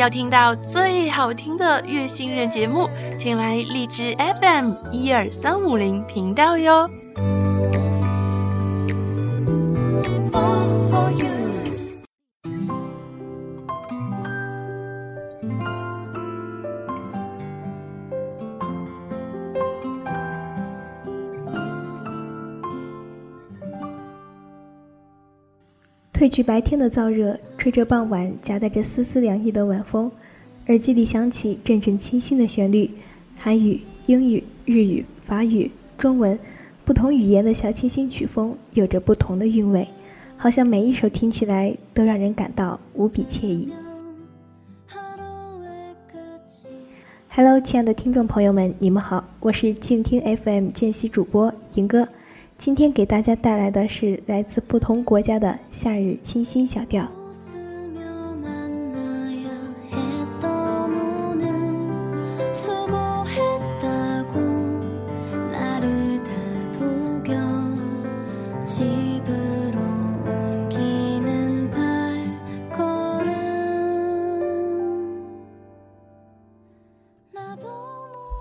[0.00, 6.88] 要听到最好听的月星人节目，请来荔枝 FM 一二三五零频道哟。
[26.14, 30.10] 褪去白天的燥热，吹着傍晚夹带着丝丝凉意的晚风，
[30.68, 32.90] 耳机里响起阵阵清新的旋律。
[33.36, 36.38] 韩语、英语、日语、法语、中文，
[36.86, 39.86] 不同语言的小清新曲风有着不同的韵味，
[40.38, 43.68] 好像每一首听起来都让人感到无比惬意。
[47.28, 52.08] Hello，亲爱的听众朋友们，你们好，我是静听 FM 见习主播银哥。
[52.56, 57.06] 今天给大家带来的是来自不同国家的夏日清新小调。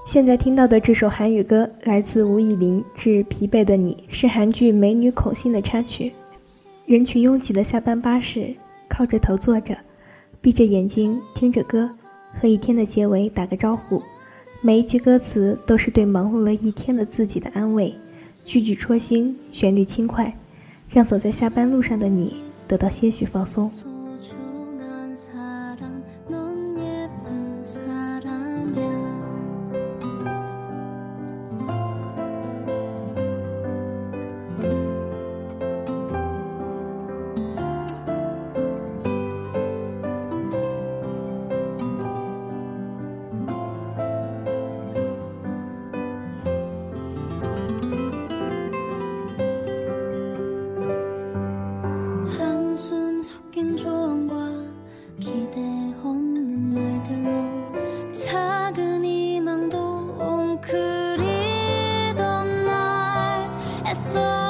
[0.09, 6.11] 现在听到的这首韩语歌来自吴以琳，《致疲惫的你》是韩剧《美女孔欣》的插曲。
[6.87, 8.51] 人群拥挤的下班巴士，
[8.87, 9.77] 靠着头坐着，
[10.41, 11.87] 闭着眼睛听着歌，
[12.33, 14.01] 和一天的结尾打个招呼。
[14.61, 17.93] 每一句歌词都是对忙碌了一天的自己的安慰，
[18.43, 20.35] 句句戳心，旋律轻快，
[20.89, 22.35] 让走在下班路上的你
[22.67, 23.71] 得到些许放松。
[64.19, 64.48] sun.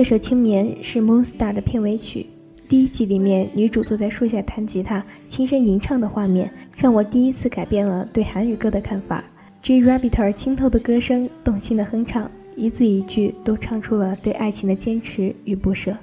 [0.00, 2.24] 这首《青棉》是《Moonstar》的片尾曲。
[2.66, 9.22] 第一集里面，女主坐在树下弹吉他、轻声吟唱的画面，让我第一次改变了对韩语歌的看法。
[9.60, 15.94] J Rabbit 清透的歌声，动心的哼唱，一字一句都唱出了对爱情的坚持与不舍。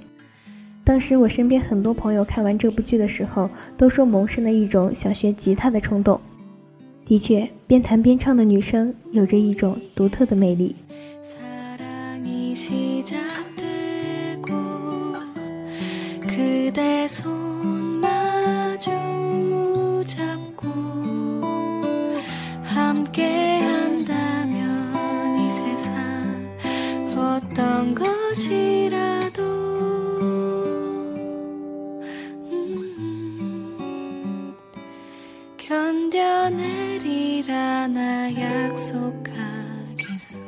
[0.84, 6.22] 当时我身边很多朋友看完这部剧的时候，都说萌生了一种想学吉他的冲动。
[7.04, 10.76] 的确，边弹边唱的女生有着一种独特的魅力。
[16.68, 18.92] 그대 손 마주
[20.06, 20.68] 잡고
[22.62, 26.58] 함께 한다면 이 세상
[27.16, 29.42] 어떤 것이라도
[32.52, 34.54] 음,
[35.56, 36.28] 견뎌내리라
[37.88, 38.30] 나
[38.74, 40.42] 약속하겠소.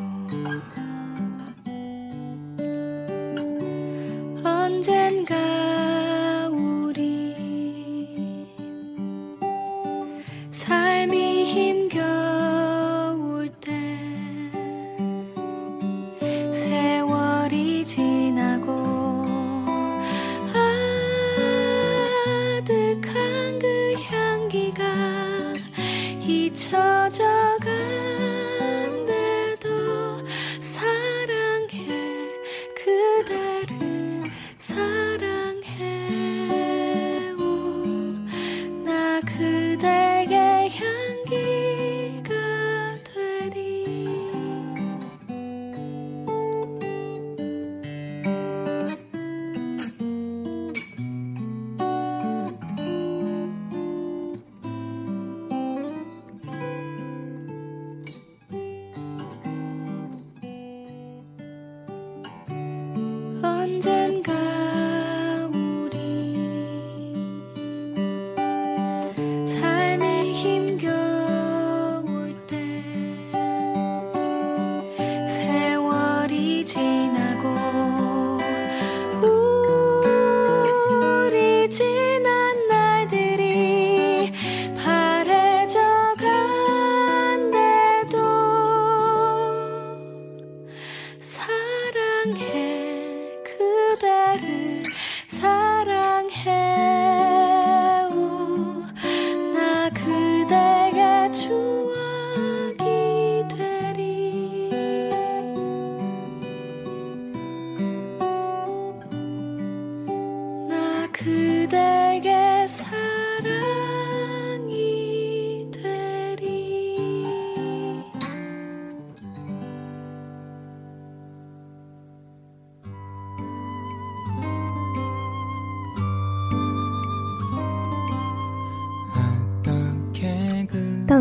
[4.44, 5.59] 언젠가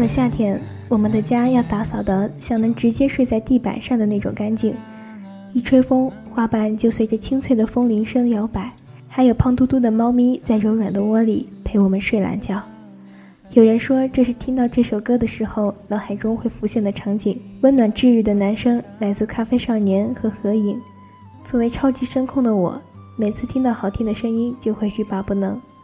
[0.09, 0.59] 夏天，
[0.89, 4.75] 我们的家要打扫的像能直接睡在地板上的那种干净。
[5.53, 8.73] 一吹风，花瓣就随着清脆的风铃声摇摆，
[9.07, 12.63] 还有胖嘟嘟的猫咪在柔软的窝里陪我们睡懒觉。
[13.53, 17.39] 有人说，这是听到这首歌的时候脑海中会浮现的场景。
[17.61, 20.77] 温暖治愈的男声来自《咖啡少年》和《合影》。
[21.45, 22.81] 作为超级声控的我，
[23.17, 25.61] 每次听到好听的声音就会欲罢不能。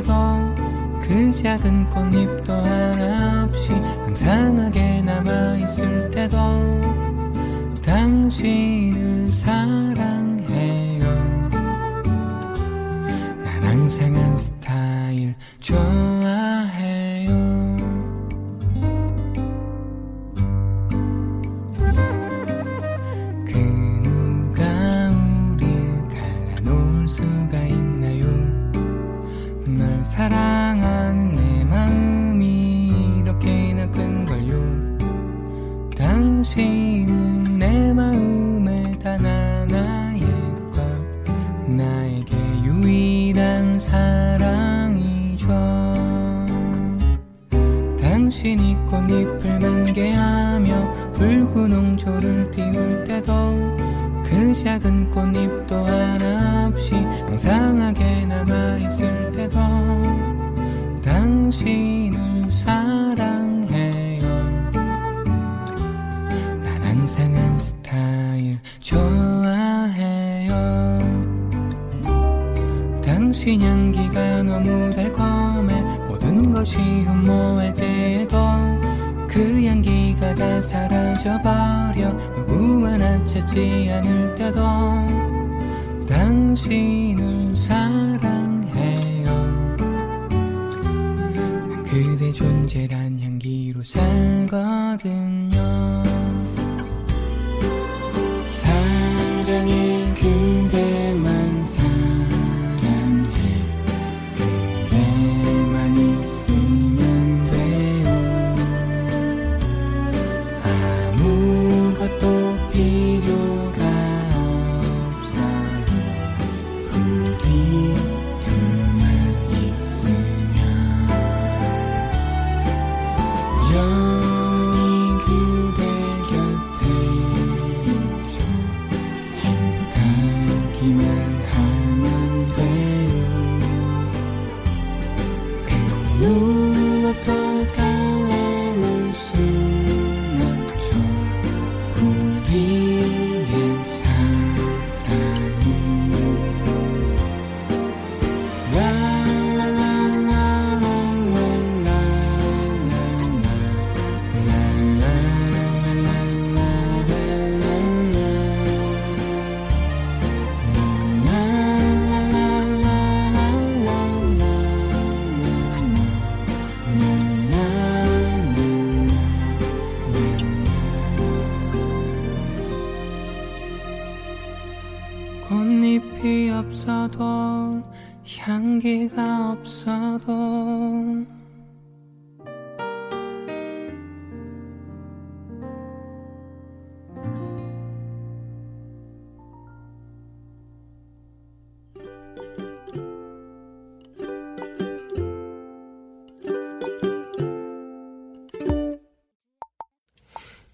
[0.00, 0.54] 울 때도
[1.02, 6.36] 그 작은 꽃잎도 하나 없이 항상하게 남아있을 때도
[7.84, 9.09] 당신을
[54.50, 59.56] 그 작은 꽃잎도 하나 없이 항상하게 남아있을 때도
[61.04, 64.28] 당신을 사랑해요.
[66.64, 70.52] 난 항상 한 스타일 좋아해요.
[73.04, 78.36] 당신 향기가 너무 달콤해 모든 것이 흠모할 때에도
[79.28, 82.29] 그 향기가 다 사라져버려
[82.84, 84.60] 하나 찾지 않을 때도
[86.06, 89.24] 당신을 사랑해요.
[89.76, 95.60] 난 그대 존재란 향기로 살거든요.
[98.48, 101.09] 사랑해 그대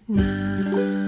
[0.09, 1.06] now.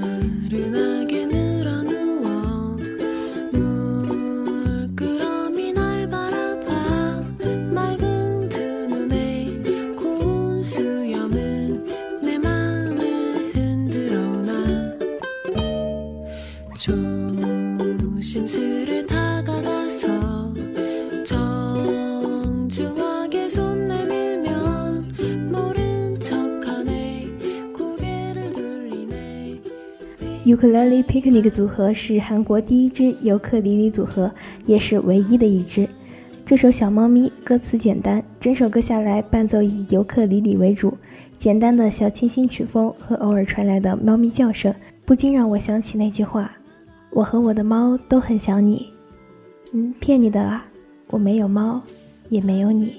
[30.59, 34.29] Ukulele Picnic 组合是韩国第一支尤克里里组合，
[34.65, 35.87] 也是唯一的一支。
[36.43, 40.97] 这首《小猫咪》歌词简单，整首歌下来伴奏以尤克里里为主，
[41.37, 44.75] 简单的小清新曲风和偶尔传来的猫咪叫声，
[45.05, 46.51] 不禁让我想起那句话
[47.11, 48.87] ：“我和我的猫都很想你。”
[49.71, 50.65] 嗯，骗你的啦，
[51.07, 51.81] 我没有猫，
[52.27, 52.95] 也没有你。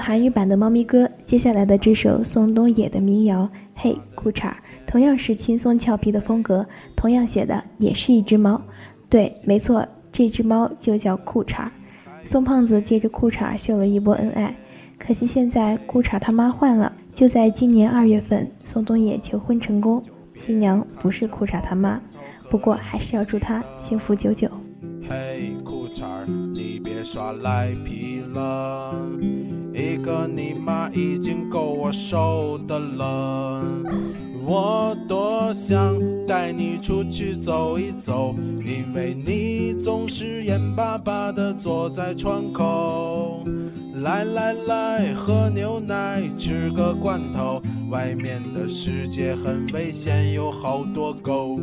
[0.00, 3.42] 韩语版的猫咪歌，接下来的这首宋冬野的民谣
[3.74, 4.48] 《嘿裤衩》，
[4.86, 6.66] 同样是轻松俏皮的风格，
[6.96, 8.60] 同样写的也是一只猫。
[9.08, 11.68] 对，没错，这只猫就叫裤衩。
[12.24, 14.54] 宋胖子借着裤衩秀了一波恩爱，
[14.98, 16.92] 可惜现在裤衩他妈换了。
[17.12, 20.02] 就在今年二月份，宋冬野求婚成功，
[20.34, 22.00] 新娘不是裤衩他妈，
[22.48, 24.48] 不过还是要祝他幸福久久。
[25.08, 28.94] 嘿，裤衩，你别耍赖皮了，
[29.80, 33.64] 一个你妈已经够我受的了。
[34.44, 35.96] 我多想
[36.26, 38.34] 带你出去走一走，
[38.66, 43.42] 因为你总是眼巴巴的坐在窗口。
[43.94, 51.58] 来来来，喝牛奶，吃个罐头，外面的世界很危险，有好多狗。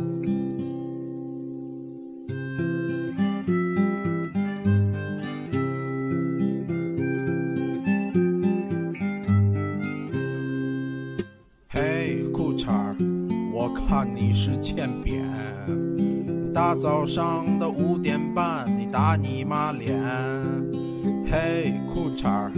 [14.04, 15.24] 你是欠扁。
[16.52, 19.98] 大早上的五点半，你打你妈脸。
[21.30, 22.52] 嘿，裤衩儿，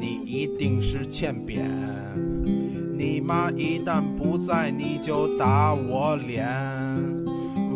[0.00, 1.64] 你一定是欠扁。
[2.92, 6.48] 你妈一旦不在，你就打我脸。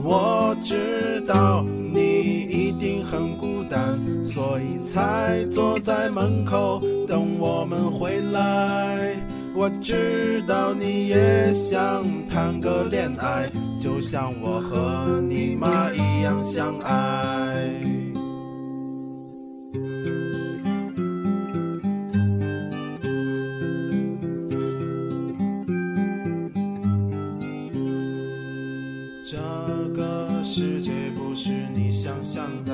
[0.03, 1.63] 我知道
[1.93, 9.15] 你一定很孤单，所以才坐在门口等我们回来。
[9.55, 17.69] 我知道你也想谈个恋爱，就像我和你妈一样相爱。
[29.25, 29.37] 这
[29.97, 32.73] 个世界不是你想象的，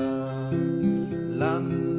[1.38, 1.95] 啦啦啦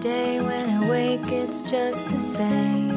[0.00, 2.88] day when I wake, it's just the same.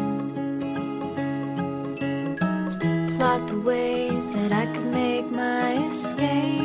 [3.18, 6.61] Plot the ways that I could make my escape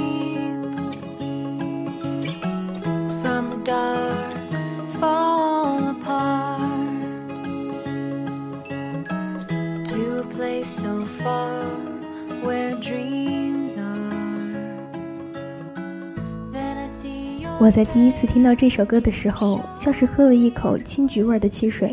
[17.59, 21.89] 我在第一次听到这首歌的时候，像是喝了一口青桔味的汽水；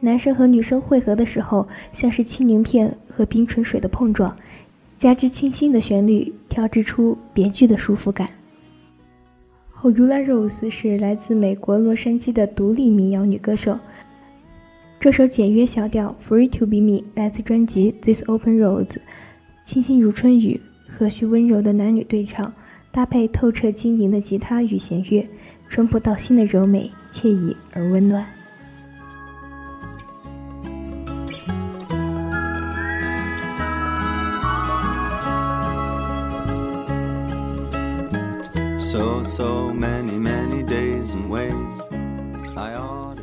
[0.00, 4.34] 男生和女生汇合的时候，像是青柠片和冰纯水的碰撞，
[4.96, 8.30] 加之清新的旋律，调制出别具的舒服感。
[9.78, 13.78] Horula Rose 是来自美国洛杉矶的独立民谣女歌手。
[14.98, 18.86] 这首简约小调《Free to Be Me》来自专辑《This Open Roads》，
[19.62, 22.50] 清新如春雨，和煦温柔的男女对唱，
[22.96, 25.28] 搭配透彻晶莹的吉他与弦乐，
[25.68, 28.26] 淳朴到心的柔美、惬意而温暖。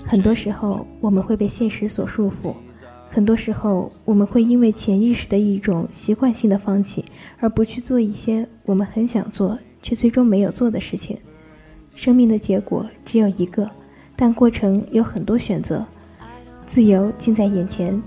[0.06, 2.54] 很多时候，我们会被现实所束缚；
[3.14, 7.06] 很多时候，我们会因为潜意识的一种习惯性的放弃，
[7.40, 11.16] 而不去做一些我们很想做却最终没有做的事情。
[11.94, 13.70] 生命的结果只有一个，
[14.16, 15.86] 但过程有很多选择。
[16.66, 18.02] 自由近在眼前，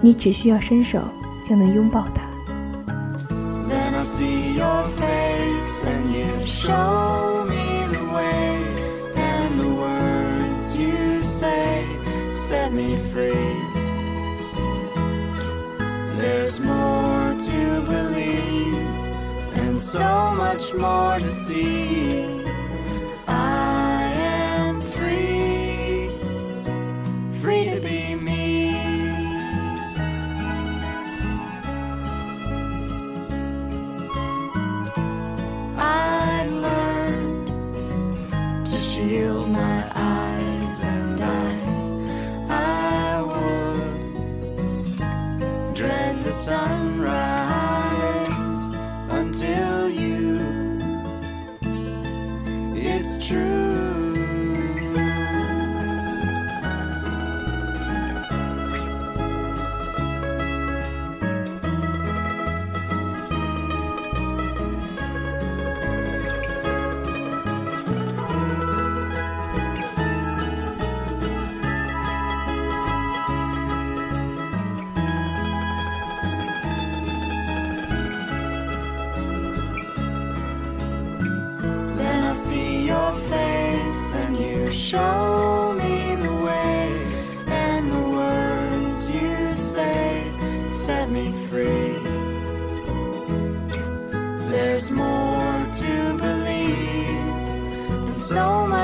[0.00, 1.00] 你只需要伸手
[1.48, 2.22] 就能拥抱它。
[3.68, 8.58] Then I see your face and you show me the way
[9.14, 11.84] and the words you say
[12.36, 13.71] set me free.
[16.22, 18.76] There's more to believe
[19.56, 22.41] and so much more to see.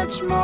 [0.09, 0.38] Much more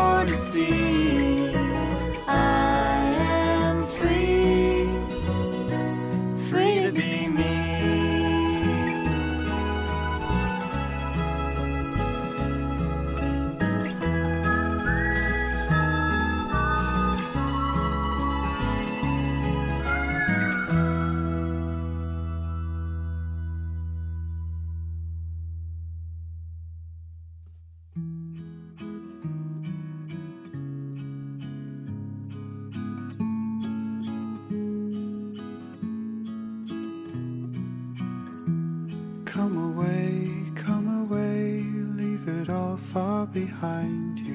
[43.34, 44.34] behind you.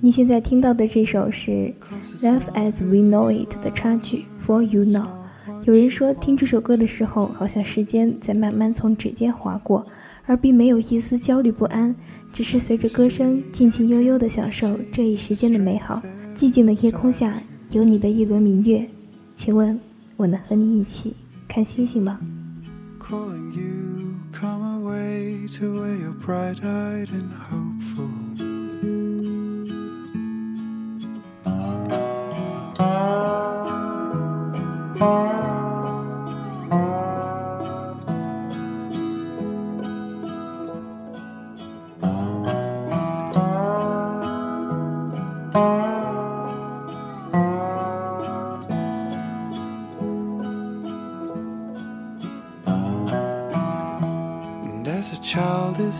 [0.00, 1.50] 你现在听到的这首是
[2.20, 5.06] 《Life as We Know It》的插曲《For You Now》。
[5.64, 9.86] 有人说，听这首歌的时候，好像时间在慢慢从指尖划过，
[10.24, 11.94] 而并没有一丝焦虑不安，
[12.32, 16.02] 只是随着歌声静静悠悠地享受这一时间的美好。
[16.34, 17.40] 寂静的夜空下，
[17.72, 18.88] 有你的一轮明月，
[19.36, 19.78] 请问，
[20.16, 21.14] 我能和你一起
[21.46, 22.18] 看星星吗
[22.98, 28.10] ？Calling you, come away to where you're bright eyed and hopeful.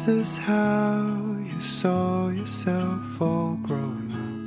[0.01, 4.41] Is this how you saw yourself all grown up?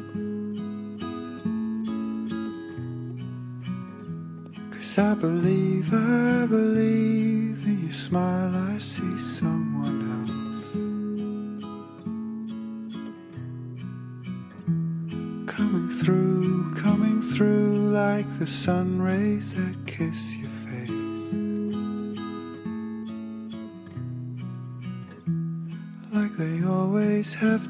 [4.71, 8.62] Cause I believe, I believe in your smile,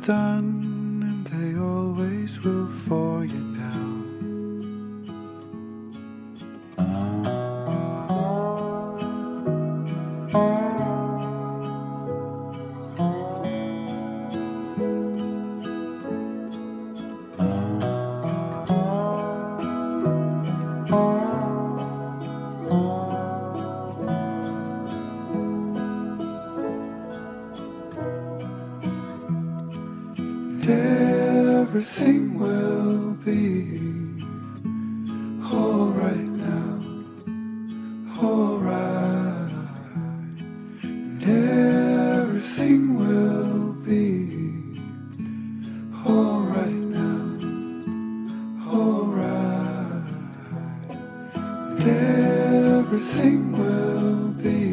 [0.04, 0.43] done,
[51.82, 54.73] everything will be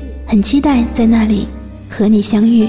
[0.31, 1.45] 很期待在那里
[1.89, 2.65] 和你相遇。